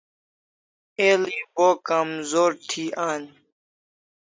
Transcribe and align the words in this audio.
El'i 1.07 1.37
bo 1.53 1.67
kamzor 1.87 2.51
thi 2.67 2.85
an 3.11 3.23